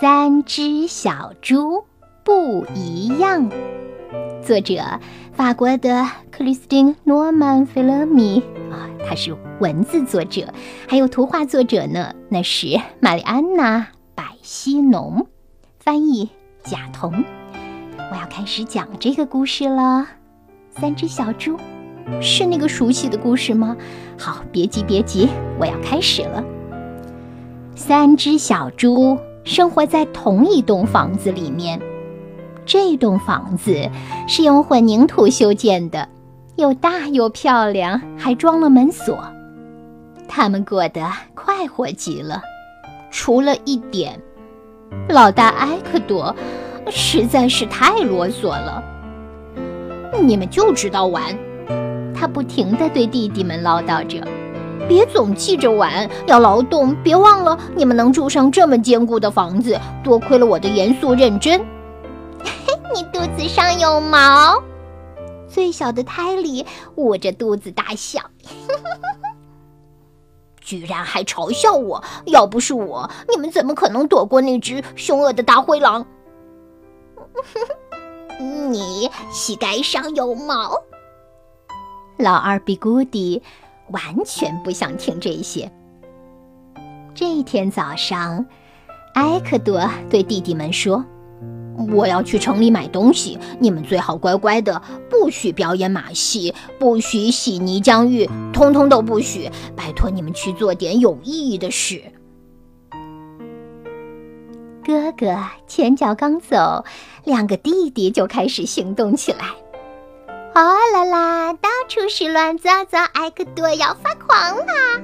[0.00, 1.84] 三只小猪
[2.24, 3.50] 不一样。
[4.42, 4.98] 作者
[5.34, 8.42] 法国的克里斯汀·诺曼·菲勒米
[8.72, 10.54] 啊，他是文字作者，
[10.88, 12.14] 还有图画作者呢。
[12.30, 13.78] 那是玛丽安娜·
[14.14, 15.26] 百西农，
[15.78, 16.30] 翻译
[16.64, 17.22] 贾彤。
[18.10, 20.06] 我要开始讲这个故事了。
[20.70, 21.58] 三只小猪
[22.22, 23.76] 是那个熟悉的故事吗？
[24.18, 25.28] 好，别急别急，
[25.58, 26.42] 我要开始了。
[27.76, 31.80] 三只小猪生活在同一栋房子里面。
[32.66, 33.88] 这栋房子
[34.28, 36.08] 是用混凝土修建的，
[36.56, 39.18] 又大又漂亮，还装了门锁。
[40.28, 42.40] 他们过得快活极了，
[43.10, 44.20] 除了一点，
[45.08, 46.34] 老大埃克多
[46.88, 48.82] 实在是太啰嗦了。
[50.22, 51.36] 你们就知道玩，
[52.14, 54.24] 他不停地对弟弟们唠叨着
[54.90, 56.92] ：“别总记着玩，要劳动。
[56.96, 61.60] 别忘了，你们能住上这么坚固的房子，多亏了我的严肃认真。
[62.42, 64.60] ”嘿你肚子上有毛，
[65.48, 66.66] 最小的泰里
[66.96, 68.20] 捂着肚子大笑，
[70.60, 72.02] 居然还嘲笑我！
[72.26, 76.04] 要不是我，你们怎么可能躲过那只凶恶的大灰狼？
[78.42, 80.82] 你膝盖上有毛，
[82.18, 83.40] 老二比古迪
[83.92, 85.70] 完全不想听这些。
[87.14, 88.46] 这一天早上，
[89.14, 91.04] 埃克多对弟弟们说。
[91.94, 99.50] 我要去城里买东西，你们最好乖乖的，不许表演马戏，不许洗泥浆浴，通通都不许！
[99.74, 102.02] 拜托你们去做点有意义的事。
[104.84, 105.34] 哥哥
[105.66, 106.84] 前脚刚走，
[107.24, 109.46] 两个弟弟就开始行动起来。
[110.60, 115.00] 哗啦啦，到处是乱糟糟，艾克多要发狂了！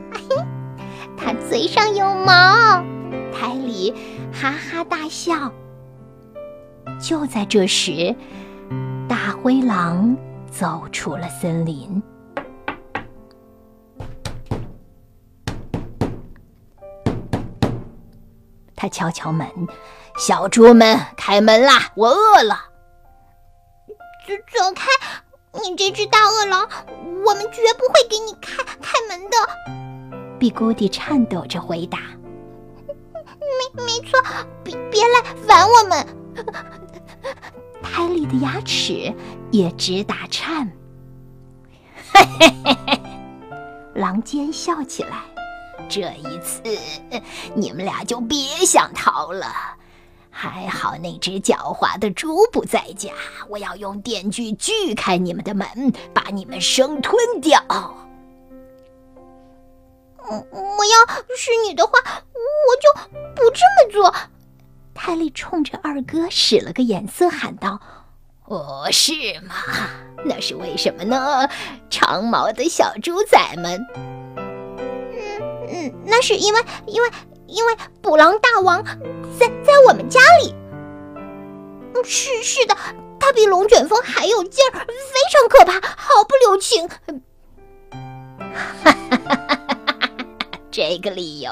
[1.17, 2.85] 他嘴上有毛，
[3.33, 3.95] 泰里
[4.35, 5.51] 哈哈大笑。
[7.01, 8.15] 就在这时，
[9.09, 10.15] 大灰狼
[10.51, 12.03] 走出了森林。
[18.75, 19.49] 他敲敲门
[20.21, 21.93] ：“小猪们，开门啦！
[21.95, 22.61] 我饿了。
[24.29, 24.85] ”“走走开！
[25.63, 26.69] 你这只大恶狼，
[27.25, 29.37] 我们绝不会给你开开门的。”
[30.39, 31.99] 比古迪颤抖着回答。
[33.75, 34.21] “没没错，
[34.63, 36.07] 别别来烦我们。”
[37.83, 39.15] 泰利的牙齿
[39.51, 40.71] 也直打颤。
[42.13, 43.01] 嘿嘿嘿嘿，
[43.95, 45.23] 狼尖笑起来。
[45.89, 46.63] 这一次，
[47.55, 49.47] 你们俩就别想逃了。
[50.39, 53.11] 还好那只狡猾的猪不在家，
[53.49, 55.67] 我要用电锯锯开你们的门，
[56.13, 57.59] 把你们生吞掉。
[60.19, 64.15] 我我要是你的话，我就不这么做。
[64.93, 67.81] 泰利冲着二哥使了个眼色，喊道
[68.45, 69.55] ：“哦，是吗？
[70.23, 71.49] 那是为什么呢？
[71.89, 73.81] 长毛的小猪仔们。
[74.37, 77.11] 嗯嗯，那是因为，因为，
[77.47, 78.85] 因为捕狼大王
[79.39, 80.55] 在在我们家里。
[82.05, 82.77] 是是的，
[83.19, 84.85] 他比龙卷风还有劲儿，非
[85.33, 86.97] 常可怕，毫不留情。”哈
[88.85, 90.09] 哈哈哈哈。
[90.71, 91.51] 这个理由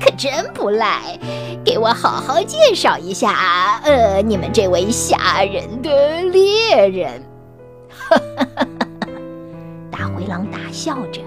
[0.00, 1.18] 可真不赖，
[1.66, 7.22] 给我好好介绍一下，呃，你们这位吓人的猎人。
[7.90, 8.66] 哈哈哈哈
[9.00, 9.08] 哈！
[9.92, 11.20] 大灰狼大笑着：“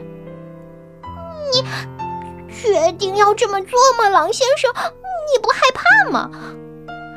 [2.62, 4.72] 决定要这么做吗，狼先生？
[4.73, 6.29] 你不害怕吗？”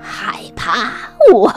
[0.02, 0.90] 害怕？
[1.32, 1.52] 我？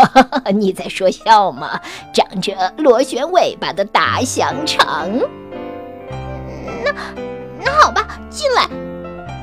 [0.53, 1.79] 你在说笑吗？
[2.13, 5.09] 长着螺旋尾巴的大香肠？
[6.83, 6.93] 那……
[7.63, 8.67] 那好吧，进来。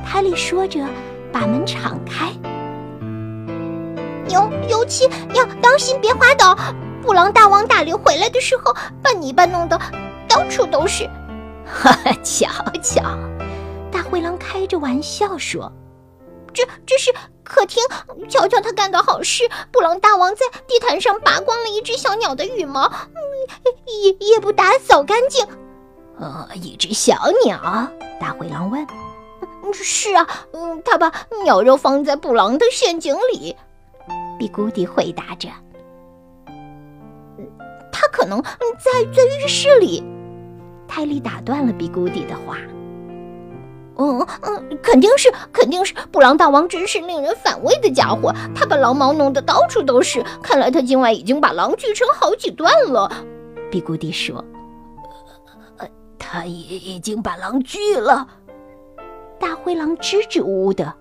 [0.07, 0.85] 泰利说着，
[1.33, 2.31] 把门敞开。
[4.29, 6.57] 尤尤其要当心，别滑倒。
[7.03, 9.81] 布朗大王打猎回来的时候，把泥巴弄得
[10.29, 11.09] 到处都是。
[11.65, 12.49] 哈哈，瞧
[12.83, 13.03] 瞧，
[14.01, 15.71] 大灰狼开着玩笑说
[16.55, 17.13] ：“这这是
[17.45, 17.83] 客厅，
[18.31, 19.45] 瞧瞧他干的好事。
[19.71, 22.91] 布朗大王在地毯上拔光了一只小鸟的羽毛，
[23.85, 25.47] 也也不打扫干净。”
[26.19, 27.15] 呃，一只小
[27.45, 27.61] 鸟。
[28.19, 28.87] 大灰狼问
[29.75, 31.13] ：“是啊，嗯，他把
[31.45, 33.55] 鸟肉放在布朗的陷阱里。”
[34.41, 35.51] 比古迪回答着
[37.93, 40.03] ：“他可能在在浴室里。”
[40.89, 42.57] 泰利打断了比古迪的话
[44.01, 45.93] ：“嗯嗯，肯定是，肯定是。
[46.11, 50.25] 布朗大王真是令人反胃的家伙，他把狼毛弄得到处都是。
[50.43, 53.13] 看来他今晚已经把狼锯成好几段了。”
[53.71, 54.43] 比古迪说。
[55.77, 55.87] 呃
[56.19, 56.61] 他已
[56.95, 58.27] 已经把狼锯了。
[59.39, 60.95] 大灰狼支支吾吾的：“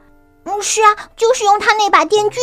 [0.43, 2.39] 嗯，是啊，就是用他那把电锯。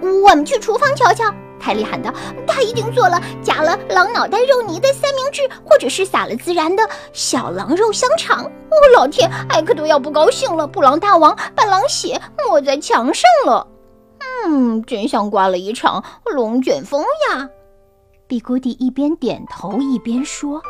[0.00, 1.32] 我们去厨房瞧瞧。
[1.64, 2.12] 泰利喊道
[2.46, 10.66] ：“他一定做了加了狼脑袋肉泥的三明治，或者是撒了孜然的小狼肉香肠。”哦，老天，艾克多要不高兴了！
[10.66, 13.66] 布朗大王把狼血抹在墙上了。
[14.44, 17.48] 嗯，真像刮了一场龙卷风呀！
[18.26, 20.60] 比古迪一边点头一边说：“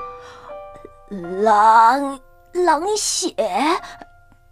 [1.43, 2.21] 狼
[2.53, 3.35] 狼血。”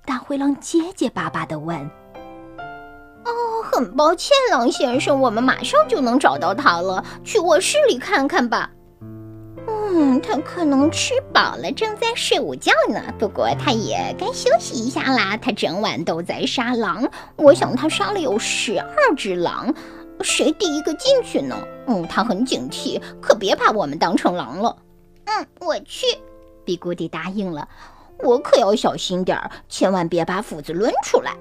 [0.05, 1.89] 大灰狼结结巴巴地问。
[3.25, 3.31] 哦，
[3.63, 7.05] 很抱歉，狼先生，我们马上就能找到他了。
[7.23, 8.71] 去卧室里看看吧。
[9.69, 13.01] 嗯，他可能吃饱了，正在睡午觉呢。
[13.19, 15.37] 不过他也该休息一下啦。
[15.37, 19.73] 他整晚都在杀狼，我想他杀了有十二只狼。
[20.21, 21.57] 谁第一个进去呢？
[21.87, 24.77] 嗯，他很警惕，可别把我们当成狼了。
[25.27, 26.07] 嗯，我去。
[26.65, 27.69] 比古迪答应了。
[28.21, 31.37] 我可要小心点儿，千万别把斧子抡出来。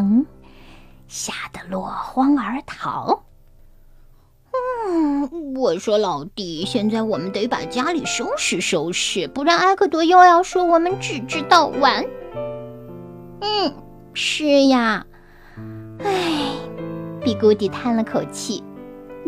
[0.00, 0.26] 嗯
[1.06, 3.22] 吓得落荒而逃。
[4.86, 12.04] 嗯，我说老弟，现在我们得把家里收拾收拾，不然埃克多又要说我们只知道玩。
[13.40, 13.74] 嗯，
[14.12, 15.06] 是呀。
[16.00, 16.56] 唉，
[17.22, 18.62] 比古迪叹了口气。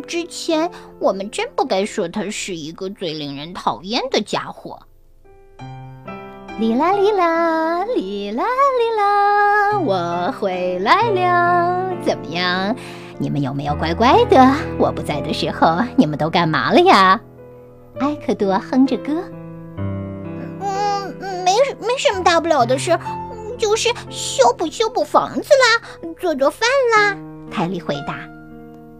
[0.06, 0.70] 之前
[1.00, 4.80] 我们真不该说他是一个最令人讨厌的家伙。
[6.58, 11.92] 哩啦哩啦，哩啦哩啦，我回来了。
[12.02, 12.74] 怎么样？
[13.18, 14.54] 你们有没有乖乖的？
[14.78, 17.20] 我不在的时候，你们都干嘛了呀？
[17.98, 19.22] 埃克多哼着歌。
[20.60, 21.14] 嗯，
[21.44, 22.98] 没没什么大不了的事，
[23.58, 25.82] 就是修补修补房子啦，
[26.18, 26.66] 做做饭
[26.96, 27.18] 啦。
[27.50, 28.20] 泰利回答。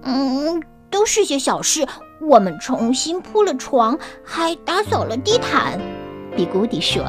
[0.02, 0.62] 嗯。
[0.88, 1.86] 都是些小事，
[2.20, 5.78] 我们重新铺了床，还打扫了地毯。
[6.34, 7.02] 比古迪说。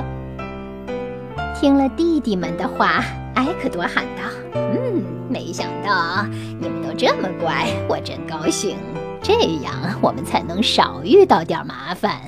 [1.59, 4.21] 听了弟弟们的话，埃克多喊道
[4.54, 6.24] ：“嗯，没想到
[6.62, 8.77] 你们都这么乖，我真高兴。
[9.24, 9.33] 这
[9.63, 12.21] 样我们才能少遇到点麻烦。”